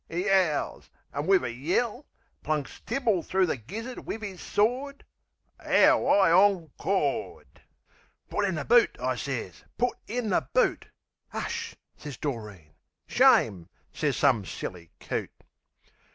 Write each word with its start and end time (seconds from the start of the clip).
'e 0.11 0.27
'owls, 0.31 0.89
an' 1.13 1.27
wiv 1.27 1.43
a 1.43 1.51
yell, 1.53 2.07
Plunks 2.41 2.79
Tyball 2.87 3.21
through 3.23 3.45
the 3.45 3.55
gizzard 3.55 3.99
wiv 3.99 4.23
'is 4.23 4.41
sword, 4.41 5.05
'Ow 5.63 6.07
I 6.07 6.31
ongcored! 6.31 7.61
"Put 8.27 8.45
in 8.45 8.55
the 8.55 8.65
boot!" 8.65 8.97
I 8.99 9.13
sez. 9.15 9.63
"Put 9.77 9.95
in 10.07 10.29
the 10.29 10.47
boot!" 10.55 10.87
"'Ush!" 11.33 11.75
sez 11.95 12.17
Doreen..."Shame!" 12.17 13.69
sez 13.93 14.17
some 14.17 14.43
silly 14.43 14.89
coot. 14.99 15.29